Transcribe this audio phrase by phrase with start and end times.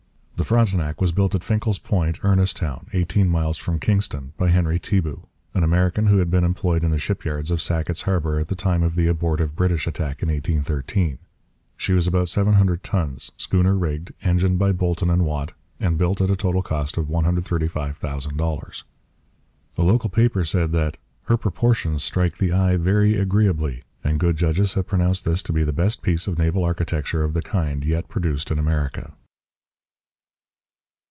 [0.35, 5.27] The Frontenac was built at Finkles Point, Ernestown, eighteen miles from Kingston, by Henry Teabout,
[5.53, 8.81] an American who had been employed in the shipyards of Sackett's Harbour at the time
[8.81, 11.19] of the abortive British attack in 1813.
[11.77, 16.21] She was about seven hundred tons, schooner rigged, engined by Boulton and Watt, and built
[16.21, 18.83] at a total cost of $135,000.
[19.77, 24.73] A local paper said that 'her proportions strike the eye very agreeably, and good judges
[24.73, 28.09] have pronounced this to be the best piece of naval architecture of the kind yet
[28.09, 29.13] produced in America.'